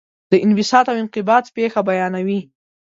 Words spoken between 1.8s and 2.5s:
بیانوي.